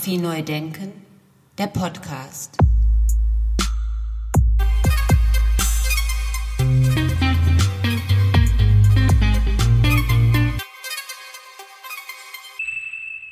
[0.00, 0.92] Fotografie neu denken,
[1.58, 2.56] der Podcast.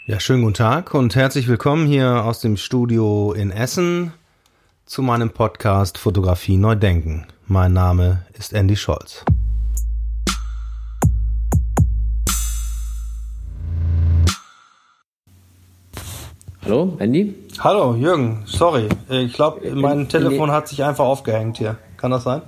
[0.06, 4.12] Ja, schönen guten Tag und herzlich willkommen hier aus dem Studio in Essen
[4.84, 7.26] zu meinem Podcast Fotografie neu denken.
[7.46, 9.24] Mein Name ist Andy Scholz.
[16.68, 17.34] Hallo, Andy?
[17.60, 18.42] Hallo, Jürgen.
[18.44, 18.90] Sorry.
[19.08, 21.78] Ich glaube, mein Telefon hat sich einfach aufgehängt hier.
[21.96, 22.42] Kann das sein?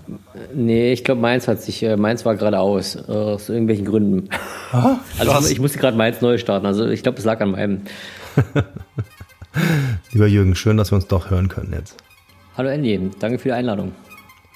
[0.55, 4.29] Nee, ich glaube, meins hat sich, äh, meins war gerade aus, äh, aus irgendwelchen Gründen.
[4.73, 6.67] Ah, Also ich musste gerade meins neu starten.
[6.67, 7.81] Also ich glaube, es lag an meinem.
[10.13, 11.97] Lieber Jürgen, schön, dass wir uns doch hören können jetzt.
[12.59, 13.93] Hallo Andy, danke für die Einladung.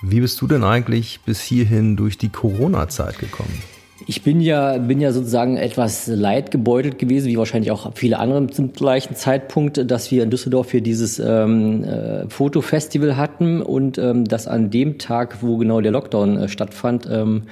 [0.02, 3.62] Wie bist du denn eigentlich bis hierhin durch die Corona-Zeit gekommen?
[4.06, 8.74] Ich bin ja, bin ja sozusagen etwas leidgebeutelt gewesen, wie wahrscheinlich auch viele andere zum
[8.74, 14.46] gleichen Zeitpunkt, dass wir in Düsseldorf hier dieses ähm, äh, Fotofestival hatten und ähm, dass
[14.46, 17.44] an dem Tag, wo genau der Lockdown äh, stattfand, ähm,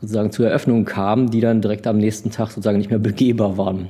[0.00, 3.88] sozusagen zur Eröffnung kam, die dann direkt am nächsten Tag sozusagen nicht mehr begehbar waren.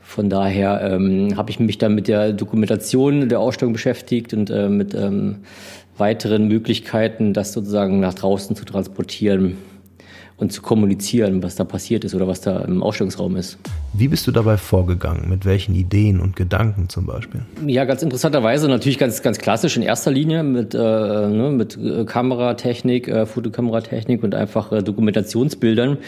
[0.00, 4.68] Von daher ähm, habe ich mich dann mit der Dokumentation der Ausstellung beschäftigt und äh,
[4.68, 5.36] mit ähm,
[5.96, 9.58] weiteren Möglichkeiten, das sozusagen nach draußen zu transportieren
[10.38, 13.58] und zu kommunizieren, was da passiert ist oder was da im Ausstellungsraum ist.
[13.94, 15.30] Wie bist du dabei vorgegangen?
[15.30, 17.40] Mit welchen Ideen und Gedanken zum Beispiel?
[17.66, 22.04] Ja, ganz interessanterweise natürlich ganz ganz klassisch in erster Linie mit äh, ne, mit äh,
[22.04, 25.98] Kameratechnik, äh, Fotokameratechnik und einfach äh, Dokumentationsbildern,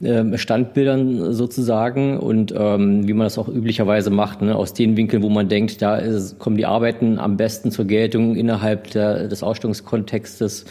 [0.00, 5.22] äh, Standbildern sozusagen und ähm, wie man das auch üblicherweise macht, ne, aus den Winkeln,
[5.22, 9.42] wo man denkt, da ist, kommen die Arbeiten am besten zur Geltung innerhalb der, des
[9.42, 10.64] Ausstellungskontextes.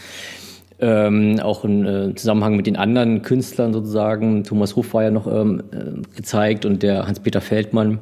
[0.78, 4.44] Ähm, auch im äh, Zusammenhang mit den anderen Künstlern sozusagen.
[4.44, 8.00] Thomas Ruff war ja noch ähm, äh, gezeigt und der Hans-Peter Feldmann.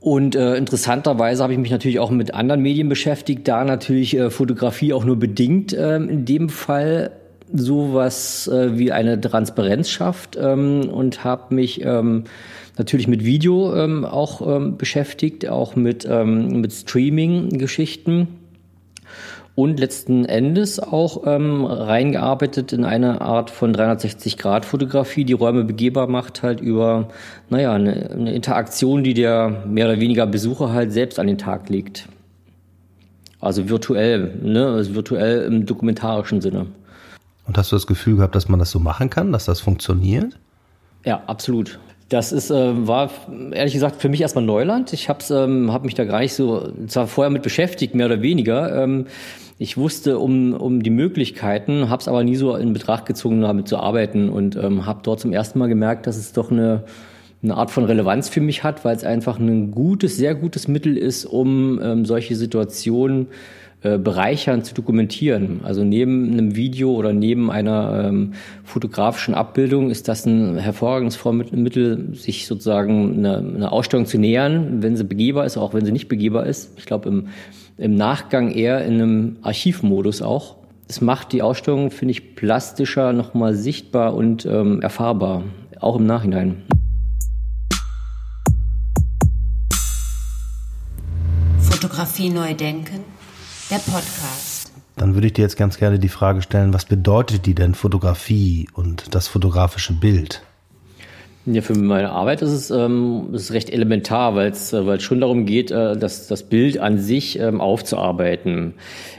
[0.00, 4.30] Und äh, interessanterweise habe ich mich natürlich auch mit anderen Medien beschäftigt, da natürlich äh,
[4.30, 7.10] Fotografie auch nur bedingt ähm, in dem Fall
[7.52, 12.24] sowas äh, wie eine Transparenz schafft ähm, und habe mich ähm,
[12.76, 18.28] natürlich mit Video ähm, auch ähm, beschäftigt, auch mit, ähm, mit Streaming-Geschichten
[19.58, 26.44] und letzten Endes auch ähm, reingearbeitet in eine Art von 360-Grad-Fotografie, die Räume begehbar macht,
[26.44, 27.08] halt über,
[27.50, 31.70] naja, eine, eine Interaktion, die der mehr oder weniger Besucher halt selbst an den Tag
[31.70, 32.08] legt.
[33.40, 36.66] Also virtuell, ne, also virtuell im dokumentarischen Sinne.
[37.44, 40.38] Und hast du das Gefühl gehabt, dass man das so machen kann, dass das funktioniert?
[41.04, 41.80] Ja, absolut.
[42.10, 43.10] Das ist, äh, war
[43.50, 44.92] ehrlich gesagt für mich erstmal Neuland.
[44.92, 48.22] Ich habe ähm, hab mich da gar nicht so, zwar vorher mit beschäftigt, mehr oder
[48.22, 48.82] weniger.
[48.82, 49.06] Ähm,
[49.58, 53.66] ich wusste um, um die Möglichkeiten, habe es aber nie so in Betracht gezogen, damit
[53.66, 56.84] zu arbeiten und ähm, habe dort zum ersten Mal gemerkt, dass es doch eine,
[57.42, 60.96] eine Art von Relevanz für mich hat, weil es einfach ein gutes, sehr gutes Mittel
[60.96, 63.28] ist, um ähm, solche Situationen
[63.80, 65.60] äh, bereichern zu dokumentieren.
[65.62, 68.32] Also neben einem Video oder neben einer ähm,
[68.64, 74.96] fotografischen Abbildung ist das ein hervorragendes Vormittel, sich sozusagen eine, eine Ausstellung zu nähern, wenn
[74.96, 76.76] sie begehbar ist, auch wenn sie nicht begehbar ist.
[76.76, 77.28] Ich glaube im,
[77.76, 80.56] im Nachgang eher in einem Archivmodus auch.
[80.88, 85.44] Es macht die Ausstellung, finde ich, plastischer, nochmal sichtbar und ähm, erfahrbar,
[85.78, 86.62] auch im Nachhinein.
[91.80, 93.04] Fotografie neu denken,
[93.70, 94.72] der Podcast.
[94.96, 98.66] Dann würde ich dir jetzt ganz gerne die Frage stellen, was bedeutet die denn Fotografie
[98.72, 100.42] und das fotografische Bild?
[101.46, 105.04] Ja, für meine Arbeit ist es, ähm, ist recht elementar, weil es äh, weil es
[105.04, 108.74] schon darum geht, äh, das, das Bild an sich ähm, aufzuarbeiten.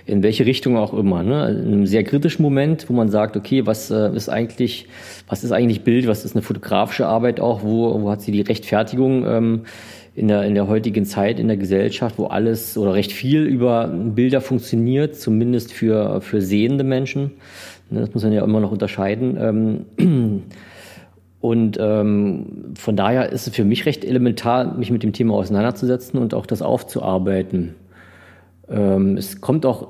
[0.05, 1.23] In welche Richtung auch immer.
[1.23, 1.49] Ne?
[1.49, 4.87] In einem sehr kritischen Moment, wo man sagt, okay, was äh, ist eigentlich,
[5.29, 8.41] was ist eigentlich Bild, was ist eine fotografische Arbeit auch, wo, wo hat sie die
[8.41, 9.61] Rechtfertigung ähm,
[10.19, 13.87] in, der, in der heutigen Zeit, in der Gesellschaft, wo alles oder recht viel über
[13.87, 17.31] Bilder funktioniert, zumindest für, für sehende Menschen.
[17.89, 19.85] Ne, Das muss man ja immer noch unterscheiden.
[19.97, 20.43] Ähm,
[21.39, 26.19] und ähm, von daher ist es für mich recht elementar, mich mit dem Thema auseinanderzusetzen
[26.19, 27.75] und auch das aufzuarbeiten.
[28.69, 29.87] Ähm, es kommt auch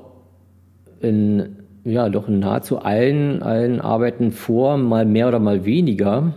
[1.00, 6.34] in, ja, doch in nahezu allen, allen Arbeiten vor, mal mehr oder mal weniger.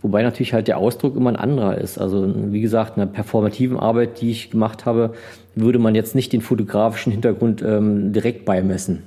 [0.00, 1.98] Wobei natürlich halt der Ausdruck immer ein anderer ist.
[1.98, 5.14] Also wie gesagt, in einer performativen Arbeit, die ich gemacht habe,
[5.56, 9.02] würde man jetzt nicht den fotografischen Hintergrund ähm, direkt beimessen.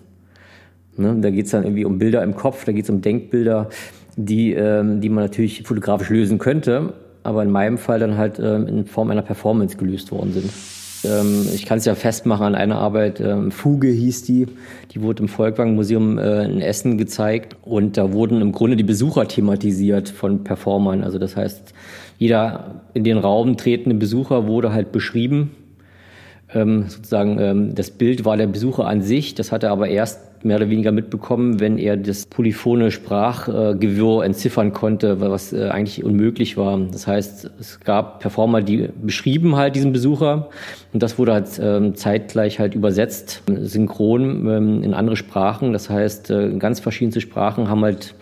[0.98, 1.16] Ne?
[1.22, 3.70] Da geht es dann irgendwie um Bilder im Kopf, da geht es um Denkbilder,
[4.18, 6.94] die, ähm, die man natürlich fotografisch lösen könnte,
[7.24, 10.52] aber in meinem Fall dann halt ähm, in Form einer Performance gelöst worden sind.
[11.04, 14.48] Ähm, ich kann es ja festmachen an einer Arbeit, ähm, Fuge hieß die,
[14.92, 18.84] die wurde im Volkwang Museum äh, in Essen gezeigt und da wurden im Grunde die
[18.84, 21.04] Besucher thematisiert von Performern.
[21.04, 21.74] Also das heißt,
[22.18, 25.52] jeder in den Raum tretende Besucher wurde halt beschrieben.
[26.54, 30.31] Ähm, sozusagen ähm, das Bild war der Besucher an sich, das hat er aber erst
[30.44, 36.58] mehr oder weniger mitbekommen, wenn er das polyphone Sprachgewirr entziffern konnte, was äh, eigentlich unmöglich
[36.58, 36.80] war.
[36.92, 40.50] Das heißt, es gab Performer, die beschrieben halt diesen Besucher
[40.94, 45.74] und das wurde halt ähm, zeitgleich halt übersetzt, synchron ähm, in andere Sprachen.
[45.74, 48.16] Das heißt, äh, ganz verschiedenste Sprachen haben halt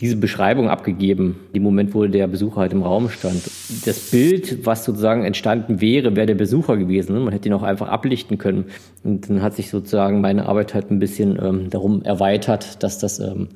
[0.00, 3.42] diese Beschreibung abgegeben, im Moment, wo der Besucher halt im Raum stand.
[3.86, 7.14] Das Bild, was sozusagen entstanden wäre, wäre der Besucher gewesen.
[7.14, 7.20] Ne?
[7.20, 8.66] Man hätte ihn auch einfach ablichten können.
[9.04, 13.20] Und dann hat sich sozusagen meine Arbeit halt ein bisschen ähm, darum erweitert, dass das,
[13.20, 13.48] ähm,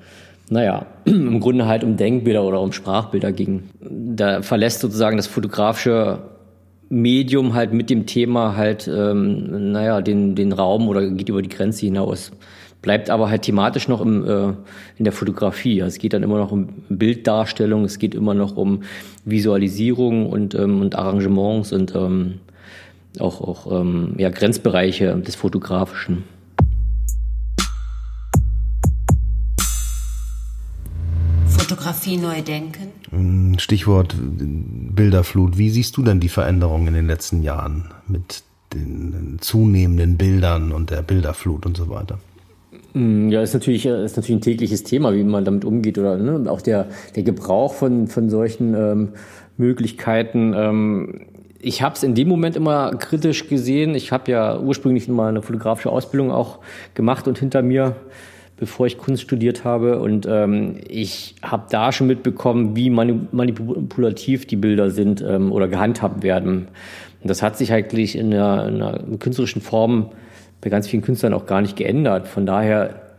[0.49, 3.65] naja, im Grunde halt um Denkbilder oder um Sprachbilder ging.
[3.81, 6.21] Da verlässt sozusagen das fotografische
[6.89, 11.51] Medium halt mit dem Thema halt, ähm, naja, den, den Raum oder geht über die
[11.51, 12.33] Grenze hinaus
[12.83, 14.49] bleibt aber halt thematisch noch im, äh,
[14.97, 15.83] in der Fotografie.
[15.83, 18.83] Also es geht dann immer noch um Bilddarstellung, es geht immer noch um
[19.25, 22.41] Visualisierung und, ähm, und Arrangements und ähm,
[23.19, 26.25] auch, auch ähm, ja, Grenzbereiche des Fotografischen.
[31.47, 33.59] Fotografie neu denken.
[33.59, 35.59] Stichwort Bilderflut.
[35.59, 38.43] Wie siehst du denn die Veränderungen in den letzten Jahren mit
[38.73, 42.19] den zunehmenden Bildern und der Bilderflut und so weiter?
[42.93, 46.17] Mm, ja, ist natürlich, äh, ist natürlich ein tägliches Thema, wie man damit umgeht oder
[46.17, 46.51] ne?
[46.51, 49.09] auch der, der Gebrauch von, von solchen ähm,
[49.57, 50.55] Möglichkeiten.
[50.57, 51.21] Ähm,
[51.63, 53.95] ich habe es in dem Moment immer kritisch gesehen.
[53.95, 56.59] Ich habe ja ursprünglich mal eine fotografische Ausbildung auch
[56.95, 57.97] gemacht und hinter mir,
[58.57, 60.01] bevor ich Kunst studiert habe.
[60.01, 66.23] Und ähm, ich habe da schon mitbekommen, wie manipulativ die Bilder sind ähm, oder gehandhabt
[66.23, 66.69] werden.
[67.23, 70.11] Und das hat sich eigentlich in einer, in einer künstlerischen Form
[70.61, 72.29] bei ganz vielen Künstlern auch gar nicht geändert.
[72.29, 73.11] Von daher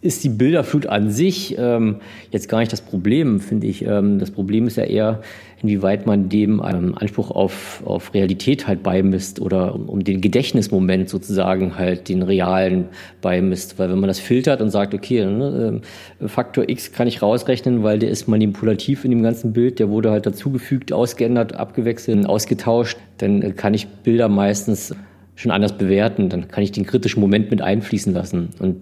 [0.00, 1.96] ist die Bilderflut an sich ähm,
[2.30, 3.84] jetzt gar nicht das Problem, finde ich.
[3.84, 5.22] Ähm, das Problem ist ja eher,
[5.60, 11.08] inwieweit man dem einen Anspruch auf, auf Realität halt beimisst oder um, um den Gedächtnismoment
[11.08, 12.84] sozusagen halt den realen
[13.20, 13.80] beimisst.
[13.80, 15.80] Weil wenn man das filtert und sagt, okay, ne,
[16.20, 19.88] äh, Faktor X kann ich rausrechnen, weil der ist manipulativ in dem ganzen Bild, der
[19.88, 24.94] wurde halt dazugefügt, ausgeändert, abgewechselt, ausgetauscht, dann kann ich Bilder meistens
[25.38, 28.48] schon anders bewerten, dann kann ich den kritischen Moment mit einfließen lassen.
[28.58, 28.76] Und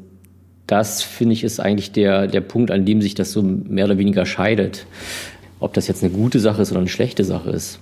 [0.66, 3.98] das, finde ich, ist eigentlich der, der Punkt, an dem sich das so mehr oder
[3.98, 4.86] weniger scheidet.
[5.60, 7.78] Ob das jetzt eine gute Sache ist oder eine schlechte Sache ist.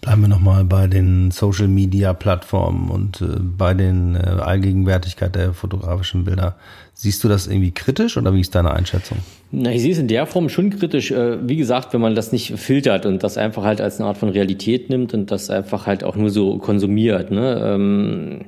[0.00, 5.52] Bleiben wir nochmal bei den Social Media Plattformen und äh, bei den äh, Allgegenwärtigkeit der
[5.52, 6.56] fotografischen Bilder.
[7.02, 9.16] Siehst du das irgendwie kritisch oder wie ist deine Einschätzung?
[9.52, 11.10] Na, ich sehe es in der Form schon kritisch.
[11.10, 14.18] Äh, wie gesagt, wenn man das nicht filtert und das einfach halt als eine Art
[14.18, 17.30] von Realität nimmt und das einfach halt auch nur so konsumiert.
[17.30, 17.58] Ne?
[17.64, 18.40] Ähm,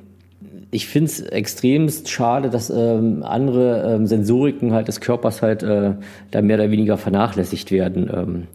[0.69, 5.93] ich finde es extremst schade, dass ähm, andere ähm, Sensoriken halt des Körpers halt äh,
[6.29, 8.45] da mehr oder weniger vernachlässigt werden.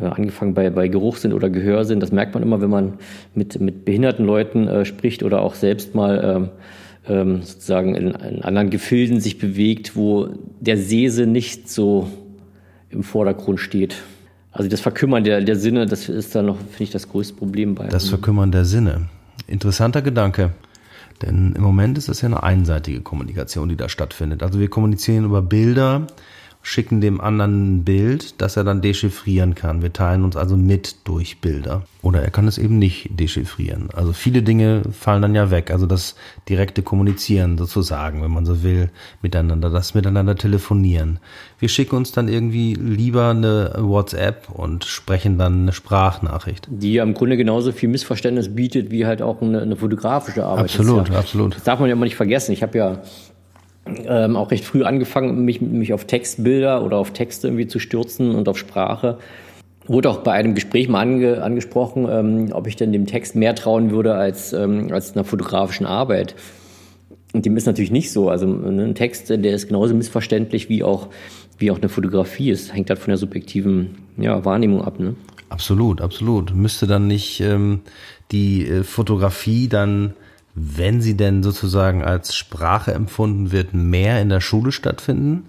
[0.00, 2.00] Äh, angefangen bei, bei Geruchssinn oder Gehörsinn.
[2.00, 2.94] Das merkt man immer, wenn man
[3.36, 6.50] mit, mit behinderten Leuten spricht oder auch selbst mal
[7.08, 10.28] ähm, sozusagen in, in, anderen Gefilden sich bewegt, wo
[10.60, 12.08] der Sehsinn nicht so
[12.90, 13.96] im Vordergrund steht.
[14.52, 17.74] Also das Verkümmern der, der Sinne, das ist dann noch, finde ich, das größte Problem
[17.74, 17.88] bei.
[17.88, 19.08] Das Verkümmern der Sinne.
[19.46, 20.52] Interessanter Gedanke.
[21.22, 24.42] Denn im Moment ist das ja eine einseitige Kommunikation, die da stattfindet.
[24.42, 26.06] Also wir kommunizieren über Bilder,
[26.62, 29.80] schicken dem anderen ein Bild, das er dann dechiffrieren kann.
[29.82, 31.82] Wir teilen uns also mit durch Bilder.
[32.02, 33.88] Oder er kann es eben nicht dechiffrieren.
[33.94, 35.70] Also viele Dinge fallen dann ja weg.
[35.70, 36.14] Also das
[36.48, 38.90] direkte Kommunizieren sozusagen, wenn man so will,
[39.22, 41.20] miteinander, das miteinander telefonieren.
[41.58, 46.68] Wir schicken uns dann irgendwie lieber eine WhatsApp und sprechen dann eine Sprachnachricht.
[46.70, 50.64] Die ja im Grunde genauso viel Missverständnis bietet wie halt auch eine, eine fotografische Arbeit.
[50.64, 51.56] Absolut, ja, absolut.
[51.56, 52.52] Das darf man ja immer nicht vergessen.
[52.52, 53.02] Ich habe ja
[54.06, 58.34] ähm, auch recht früh angefangen, mich, mich auf Textbilder oder auf Texte irgendwie zu stürzen
[58.34, 59.18] und auf Sprache.
[59.86, 63.54] Wurde auch bei einem Gespräch mal ange, angesprochen, ähm, ob ich denn dem Text mehr
[63.54, 66.34] trauen würde als, ähm, als einer fotografischen Arbeit.
[67.32, 68.30] Und dem ist natürlich nicht so.
[68.30, 71.08] Also ein Text, der ist genauso missverständlich wie auch,
[71.58, 72.50] wie auch eine Fotografie.
[72.50, 74.98] Es hängt halt von der subjektiven ja, Wahrnehmung ab.
[74.98, 75.14] Ne?
[75.48, 76.54] Absolut, absolut.
[76.54, 77.80] Müsste dann nicht ähm,
[78.30, 80.14] die äh, Fotografie dann
[80.60, 85.44] wenn sie denn sozusagen als Sprache empfunden wird, mehr in der Schule stattfinden?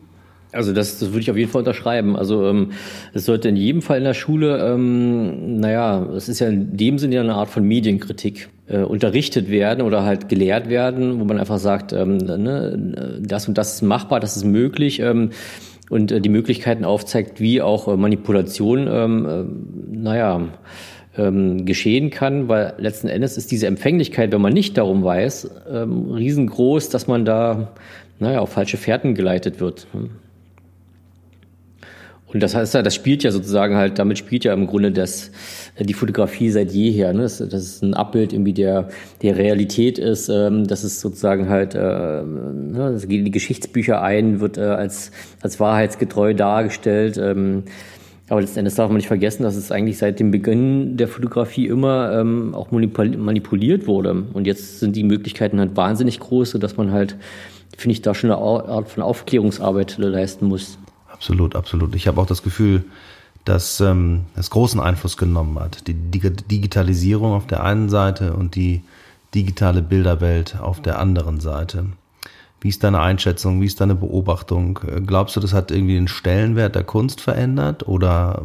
[0.52, 2.16] Also das, das würde ich auf jeden Fall unterschreiben.
[2.16, 2.72] Also ähm,
[3.14, 6.98] es sollte in jedem Fall in der Schule, ähm, naja, es ist ja in dem
[6.98, 11.38] Sinne ja eine Art von Medienkritik äh, unterrichtet werden oder halt gelehrt werden, wo man
[11.38, 15.30] einfach sagt, ähm, ne, das und das ist machbar, das ist möglich ähm,
[15.92, 20.48] und äh, die Möglichkeiten aufzeigt, wie auch äh, Manipulation, ähm, äh, naja,
[21.20, 26.12] ähm, geschehen kann, weil letzten Endes ist diese Empfänglichkeit, wenn man nicht darum weiß, ähm,
[26.12, 27.74] riesengroß, dass man da
[28.20, 29.88] naja, auf falsche Fährten geleitet wird.
[32.32, 35.32] Und das heißt, das spielt ja sozusagen halt, damit spielt ja im Grunde das,
[35.80, 37.12] die Fotografie seit jeher.
[37.12, 37.24] Ne?
[37.24, 38.90] Das, das ist ein Abbild irgendwie der,
[39.24, 40.30] der Realität ist.
[40.30, 42.92] Ähm, das ist sozusagen halt, äh, ne?
[42.94, 45.12] das geht in die Geschichtsbücher ein, wird äh, als,
[45.42, 47.18] als wahrheitsgetreu dargestellt.
[47.18, 47.64] Ähm,
[48.30, 52.12] aber letztendlich darf man nicht vergessen, dass es eigentlich seit dem Beginn der Fotografie immer
[52.20, 54.24] ähm, auch manipuliert wurde.
[54.34, 57.16] Und jetzt sind die Möglichkeiten halt wahnsinnig groß, sodass man halt,
[57.76, 60.78] finde ich, da schon eine Art von Aufklärungsarbeit leisten muss.
[61.12, 61.96] Absolut, absolut.
[61.96, 62.84] Ich habe auch das Gefühl,
[63.46, 65.88] dass ähm, das großen Einfluss genommen hat.
[65.88, 68.84] Die Digitalisierung auf der einen Seite und die
[69.34, 71.86] digitale Bilderwelt auf der anderen Seite.
[72.62, 73.62] Wie ist deine Einschätzung?
[73.62, 74.80] Wie ist deine Beobachtung?
[75.06, 78.42] Glaubst du, das hat irgendwie den Stellenwert der Kunst verändert oder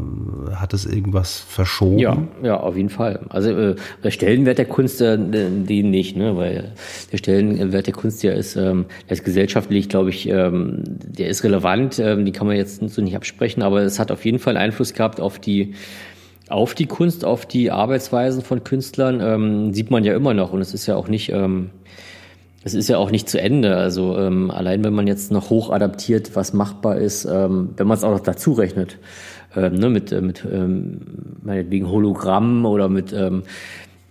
[0.48, 1.98] äh, hat es irgendwas verschoben?
[1.98, 3.20] Ja, ja, auf jeden Fall.
[3.30, 6.36] Also äh, der Stellenwert der Kunst, äh, den nicht, ne?
[6.36, 6.74] weil
[7.10, 11.42] der Stellenwert der Kunst ja ist, ähm, der ist gesellschaftlich, glaube ich, ähm, der ist
[11.42, 11.98] relevant.
[11.98, 14.94] Ähm, die kann man jetzt so nicht absprechen, aber es hat auf jeden Fall Einfluss
[14.94, 15.74] gehabt auf die
[16.48, 19.20] auf die Kunst, auf die Arbeitsweisen von Künstlern.
[19.20, 21.70] Ähm, sieht man ja immer noch und es ist ja auch nicht ähm,
[22.64, 23.76] es ist ja auch nicht zu Ende.
[23.76, 27.96] Also ähm, allein wenn man jetzt noch hoch adaptiert, was machbar ist, ähm, wenn man
[27.96, 28.98] es auch noch dazu rechnet,
[29.54, 31.00] ähm, ne, mit, äh, mit ähm,
[31.42, 33.42] meinetwegen Hologramm oder mit ähm,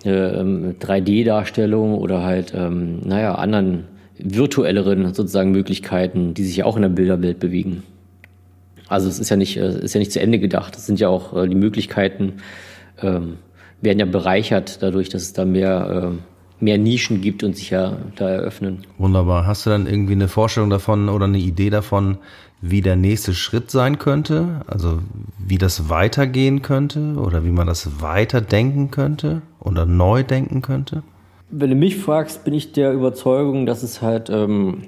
[0.03, 3.85] äh, 3D-Darstellung oder halt, ähm, naja, anderen
[4.19, 7.81] virtuelleren sozusagen Möglichkeiten, die sich ja auch in der Bilderwelt bewegen.
[8.87, 10.75] Also es ist ja nicht, äh, ist ja nicht zu Ende gedacht.
[10.77, 12.33] Es sind ja auch äh, die Möglichkeiten,
[13.01, 13.37] ähm,
[13.81, 16.32] werden ja bereichert dadurch, dass es da mehr äh,
[16.63, 18.79] mehr Nischen gibt und sich ja da eröffnen.
[18.97, 19.45] Wunderbar.
[19.45, 22.17] Hast du dann irgendwie eine Vorstellung davon oder eine Idee davon,
[22.61, 24.61] wie der nächste Schritt sein könnte?
[24.67, 24.99] Also
[25.37, 31.03] wie das weitergehen könnte oder wie man das weiterdenken könnte oder neu denken könnte?
[31.51, 34.83] Wenn du mich fragst, bin ich der Überzeugung, dass es halt ähm,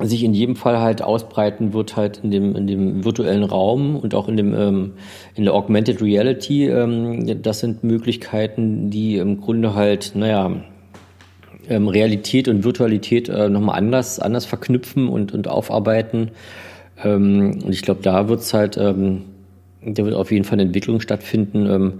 [0.00, 4.14] sich in jedem Fall halt ausbreiten wird halt in dem, in dem virtuellen Raum und
[4.14, 4.92] auch in dem ähm,
[5.34, 6.66] in der Augmented Reality.
[6.68, 10.50] Ähm, das sind Möglichkeiten, die im Grunde halt, naja,
[11.68, 16.30] ähm, Realität und Virtualität äh, nochmal anders, anders verknüpfen und, und aufarbeiten.
[17.02, 19.22] Ähm, und ich glaube, da wird es halt, ähm,
[19.84, 21.92] da wird auf jeden Fall eine Entwicklung stattfinden, ähm,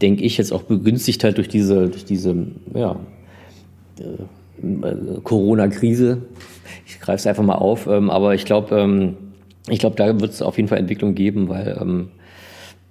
[0.00, 2.34] denke ich, jetzt auch begünstigt halt durch diese, durch diese,
[2.74, 2.96] ja,
[3.98, 6.22] äh, Corona-Krise.
[6.86, 9.16] Ich greife es einfach mal auf, ähm, aber ich glaube, ähm,
[9.68, 12.08] ich glaube, da wird es auf jeden Fall Entwicklung geben, weil ähm,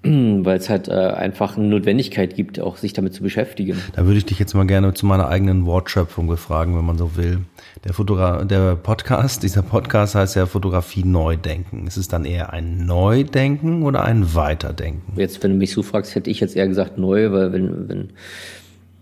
[0.43, 3.81] weil es halt äh, einfach eine Notwendigkeit gibt, auch sich damit zu beschäftigen.
[3.95, 7.15] Da würde ich dich jetzt mal gerne zu meiner eigenen Wortschöpfung befragen, wenn man so
[7.15, 7.39] will.
[7.86, 11.88] Der, Fotogra der Podcast, dieser Podcast heißt ja Fotografie neu denken.
[11.88, 15.17] Ist es dann eher ein Neudenken oder ein Weiterdenken?
[15.17, 18.10] Jetzt, wenn du mich so fragst, hätte ich jetzt eher gesagt neu, weil wenn, wenn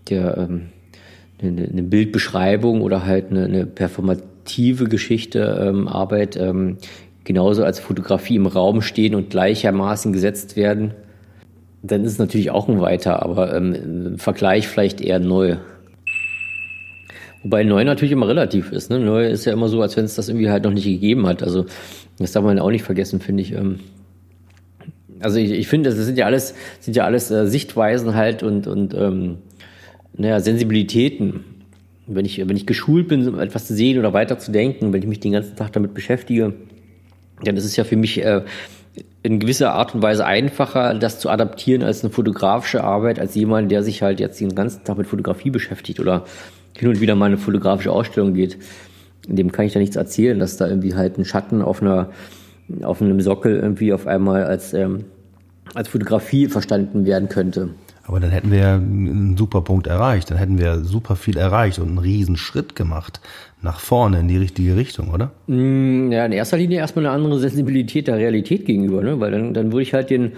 [0.08, 0.68] der ähm,
[1.40, 6.78] eine, eine Bildbeschreibung oder halt eine, eine performative Geschichte ähm, Arbeit ähm,
[7.24, 10.94] genauso als Fotografie im Raum stehen und gleichermaßen gesetzt werden,
[11.82, 15.56] dann ist es natürlich auch ein weiter, aber ähm, im Vergleich vielleicht eher neu.
[17.42, 18.90] Wobei neu natürlich immer relativ ist.
[18.90, 19.00] Ne?
[19.00, 21.42] Neu ist ja immer so, als wenn es das irgendwie halt noch nicht gegeben hat.
[21.42, 21.66] Also
[22.18, 23.52] das darf man auch nicht vergessen, finde ich.
[23.52, 23.80] Ähm,
[25.18, 28.68] also ich, ich finde, das sind ja alles, sind ja alles äh, Sichtweisen halt und,
[28.68, 29.38] und ähm,
[30.16, 31.44] naja, Sensibilitäten.
[32.06, 35.08] Wenn ich, wenn ich geschult bin, etwas zu sehen oder weiter zu denken, wenn ich
[35.08, 36.52] mich den ganzen Tag damit beschäftige,
[37.42, 38.42] dann ist es ja für mich äh,
[39.22, 43.70] in gewisser Art und Weise einfacher, das zu adaptieren als eine fotografische Arbeit, als jemand,
[43.70, 46.24] der sich halt jetzt den ganzen Tag mit Fotografie beschäftigt oder
[46.76, 48.58] hin und wieder mal eine fotografische Ausstellung geht.
[49.26, 52.10] Dem kann ich da nichts erzählen, dass da irgendwie halt ein Schatten auf einer
[52.82, 55.04] auf einem Sockel irgendwie auf einmal als ähm,
[55.74, 57.70] als Fotografie verstanden werden könnte.
[58.06, 60.30] Aber dann hätten wir ja einen super Punkt erreicht.
[60.30, 63.20] Dann hätten wir super viel erreicht und einen riesen Schritt gemacht
[63.62, 65.30] nach vorne in die richtige Richtung, oder?
[65.46, 69.20] Mm, ja, in erster Linie erstmal eine andere Sensibilität der Realität gegenüber, ne?
[69.20, 70.32] Weil dann, dann würde ich halt den,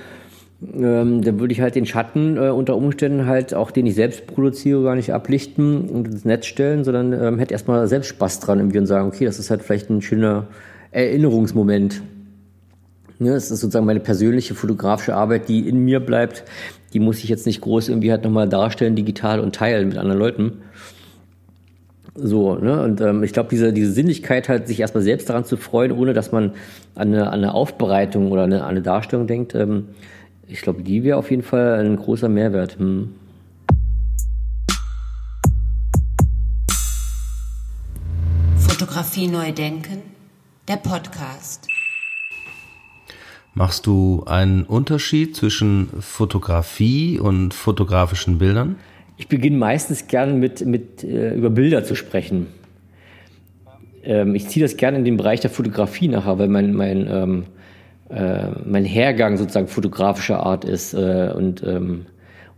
[0.74, 4.26] ähm, dann würde ich halt den Schatten äh, unter Umständen halt, auch den ich selbst
[4.26, 8.58] produziere, gar nicht ablichten und ins Netz stellen, sondern ähm, hätte erstmal selbst Spaß dran
[8.58, 10.48] irgendwie und sagen, okay, das ist halt vielleicht ein schöner
[10.90, 12.02] Erinnerungsmoment.
[13.24, 16.44] Ja, das ist sozusagen meine persönliche fotografische Arbeit, die in mir bleibt.
[16.92, 20.18] Die muss ich jetzt nicht groß irgendwie halt nochmal darstellen, digital und teilen mit anderen
[20.18, 20.52] Leuten.
[22.14, 22.82] So, ne?
[22.82, 26.12] Und ähm, ich glaube, diese, diese Sinnlichkeit halt, sich erstmal selbst daran zu freuen, ohne
[26.12, 26.52] dass man
[26.94, 29.88] an eine, an eine Aufbereitung oder eine, an eine Darstellung denkt, ähm,
[30.46, 32.78] ich glaube, die wäre auf jeden Fall ein großer Mehrwert.
[32.78, 33.14] Hm.
[38.58, 40.02] Fotografie neu denken,
[40.68, 41.68] der Podcast.
[43.56, 48.76] Machst du einen Unterschied zwischen Fotografie und fotografischen Bildern?
[49.16, 52.48] Ich beginne meistens gern mit, mit äh, über Bilder zu sprechen.
[54.02, 57.44] Ähm, ich ziehe das gerne in den Bereich der Fotografie nachher, weil mein, mein, ähm,
[58.10, 62.06] äh, mein Hergang sozusagen fotografischer Art ist äh, und, ähm,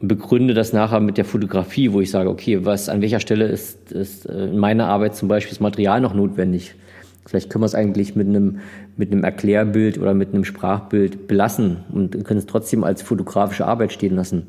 [0.01, 3.45] und begründe das nachher mit der Fotografie, wo ich sage, okay, was an welcher Stelle
[3.45, 6.75] ist, ist äh, in meiner Arbeit zum Beispiel das Material noch notwendig?
[7.27, 8.61] Vielleicht können wir es eigentlich mit einem,
[8.97, 13.93] mit einem Erklärbild oder mit einem Sprachbild belassen und können es trotzdem als fotografische Arbeit
[13.93, 14.47] stehen lassen.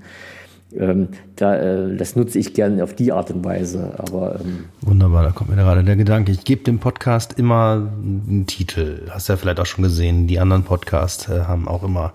[0.75, 1.07] Ähm,
[1.37, 3.93] da, äh, das nutze ich gerne auf die Art und Weise.
[3.97, 6.31] Aber, ähm Wunderbar, da kommt mir gerade der Gedanke.
[6.31, 9.01] Ich gebe dem Podcast immer einen Titel.
[9.09, 12.13] Hast ja vielleicht auch schon gesehen, die anderen Podcasts äh, haben auch immer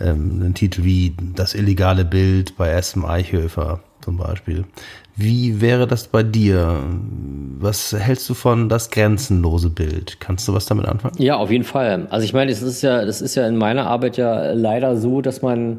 [0.00, 3.04] ähm, einen Titel wie Das illegale Bild bei S.M.
[3.04, 4.64] Eichhöfer zum Beispiel.
[5.16, 6.78] Wie wäre das bei dir?
[7.58, 10.20] Was hältst du von das grenzenlose Bild?
[10.20, 11.14] Kannst du was damit anfangen?
[11.18, 12.06] Ja, auf jeden Fall.
[12.10, 15.22] Also ich meine, es ist ja, das ist ja in meiner Arbeit ja leider so,
[15.22, 15.78] dass man,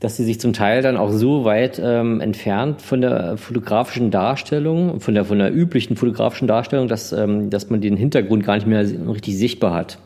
[0.00, 5.00] dass sie sich zum Teil dann auch so weit ähm, entfernt von der fotografischen Darstellung,
[5.00, 8.66] von der von der üblichen fotografischen Darstellung, dass ähm, dass man den Hintergrund gar nicht
[8.66, 9.98] mehr richtig sichtbar hat.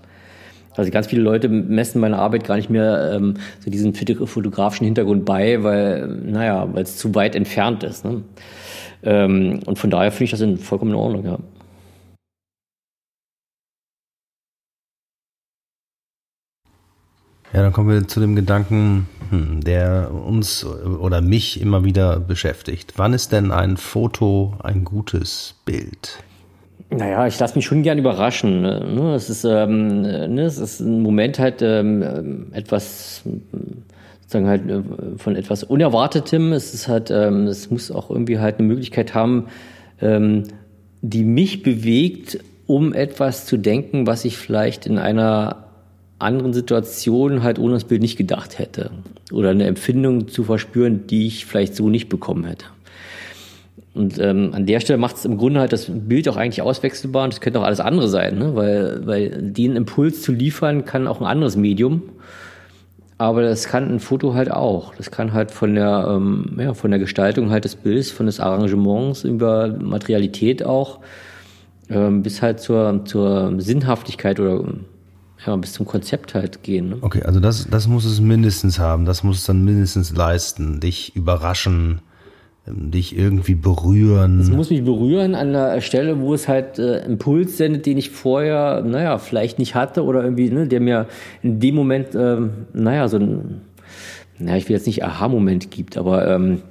[0.78, 5.24] Also ganz viele Leute messen meine Arbeit gar nicht mehr ähm, so diesen fotografischen Hintergrund
[5.24, 8.04] bei, weil, naja, weil es zu weit entfernt ist.
[8.04, 8.22] Ne?
[9.02, 11.38] Ähm, und von daher finde ich das in vollkommen in Ordnung, ja.
[17.52, 22.92] Ja, dann kommen wir zu dem Gedanken, hm, der uns oder mich immer wieder beschäftigt.
[22.96, 26.22] Wann ist denn ein Foto ein gutes Bild?
[26.90, 28.62] Naja, ich lasse mich schon gern überraschen.
[28.62, 29.12] Ne?
[29.14, 30.42] Es, ist, ähm, ne?
[30.42, 33.22] es ist ein Moment halt ähm, etwas,
[34.22, 34.82] sozusagen halt äh,
[35.18, 36.52] von etwas Unerwartetem.
[36.52, 39.48] Es ist halt, ähm, es muss auch irgendwie halt eine Möglichkeit haben,
[40.00, 40.44] ähm,
[41.02, 45.64] die mich bewegt, um etwas zu denken, was ich vielleicht in einer
[46.18, 48.90] anderen Situation halt ohne das Bild nicht gedacht hätte.
[49.30, 52.66] Oder eine Empfindung zu verspüren, die ich vielleicht so nicht bekommen hätte.
[53.94, 57.24] Und ähm, an der Stelle macht es im Grunde halt das Bild auch eigentlich auswechselbar
[57.24, 58.54] und es könnte auch alles andere sein, ne?
[58.54, 62.02] weil, weil den Impuls zu liefern kann auch ein anderes Medium.
[63.20, 64.94] Aber das kann ein Foto halt auch.
[64.94, 68.38] Das kann halt von der, ähm, ja, von der Gestaltung halt des Bildes, von des
[68.38, 71.00] Arrangements über Materialität auch,
[71.90, 74.64] ähm, bis halt zur, zur Sinnhaftigkeit oder
[75.44, 76.90] ja, bis zum Konzept halt gehen.
[76.90, 76.98] Ne?
[77.00, 81.14] Okay, also das, das muss es mindestens haben, das muss es dann mindestens leisten, dich
[81.16, 82.00] überraschen,
[82.70, 84.40] dich irgendwie berühren.
[84.40, 88.10] Es muss mich berühren an der Stelle, wo es halt äh, Impuls sendet, den ich
[88.10, 91.06] vorher, naja, vielleicht nicht hatte oder irgendwie, ne, der mir
[91.42, 93.60] in dem Moment, ähm, naja, so ein,
[94.38, 96.62] naja, ich will jetzt nicht Aha-Moment gibt, aber ähm,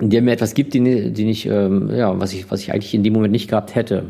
[0.00, 3.02] der mir etwas gibt, den, den ich, ähm, ja, was ich, was ich eigentlich in
[3.02, 4.04] dem Moment nicht gehabt hätte.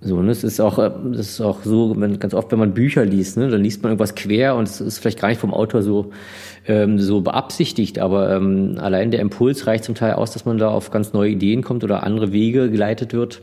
[0.00, 2.74] So, ne, es ist auch, äh, das ist auch so, wenn, ganz oft, wenn man
[2.74, 5.54] Bücher liest, ne, dann liest man irgendwas quer und es ist vielleicht gar nicht vom
[5.54, 6.10] Autor so,
[6.66, 10.68] ähm, so beabsichtigt, aber ähm, allein der Impuls reicht zum Teil aus, dass man da
[10.68, 13.42] auf ganz neue Ideen kommt oder andere Wege geleitet wird.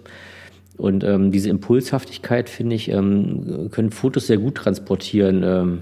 [0.77, 5.79] Und ähm, diese Impulshaftigkeit, finde ich, ähm, können Fotos sehr gut transportieren, ähm,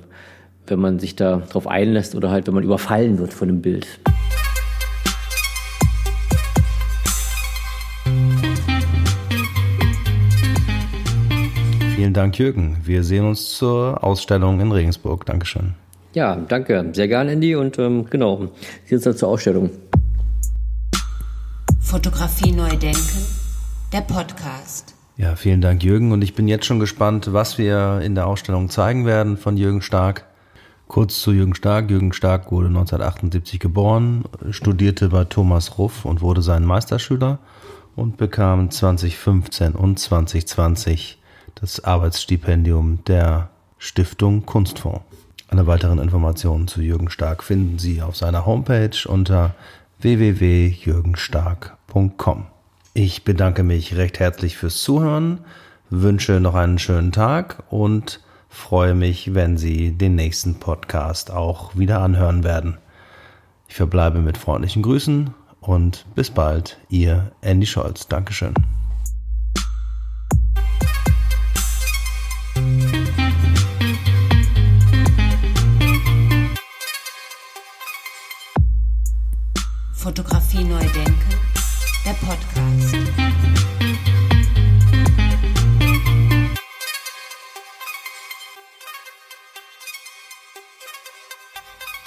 [0.67, 3.87] wenn man sich da drauf einlässt oder halt, wenn man überfallen wird von dem Bild.
[12.01, 12.77] Vielen Dank, Jürgen.
[12.83, 15.23] Wir sehen uns zur Ausstellung in Regensburg.
[15.27, 15.75] Dankeschön.
[16.13, 16.89] Ja, danke.
[16.93, 17.55] Sehr gerne, Andy.
[17.55, 18.47] Und ähm, genau,
[18.87, 19.69] jetzt zur Ausstellung.
[21.79, 23.23] Fotografie neu denken,
[23.93, 24.95] der Podcast.
[25.15, 26.11] Ja, vielen Dank, Jürgen.
[26.11, 29.83] Und ich bin jetzt schon gespannt, was wir in der Ausstellung zeigen werden von Jürgen
[29.83, 30.25] Stark.
[30.87, 31.91] Kurz zu Jürgen Stark.
[31.91, 37.37] Jürgen Stark wurde 1978 geboren, studierte bei Thomas Ruff und wurde sein Meisterschüler
[37.95, 41.20] und bekam 2015 und 2020
[41.61, 45.01] das Arbeitsstipendium der Stiftung Kunstfonds.
[45.47, 49.55] Alle weiteren Informationen zu Jürgen Stark finden Sie auf seiner Homepage unter
[49.99, 52.47] www.jürgenstark.com.
[52.93, 55.39] Ich bedanke mich recht herzlich fürs Zuhören,
[55.89, 62.01] wünsche noch einen schönen Tag und freue mich, wenn Sie den nächsten Podcast auch wieder
[62.01, 62.77] anhören werden.
[63.67, 68.07] Ich verbleibe mit freundlichen Grüßen und bis bald, Ihr Andy Scholz.
[68.07, 68.53] Dankeschön.
[80.01, 81.15] Fotografie neu denken,
[82.03, 82.95] der Podcast.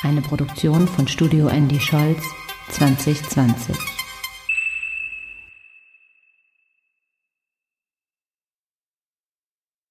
[0.03, 2.21] Eine Produktion von Studio Andy Scholz
[2.71, 3.94] 2020.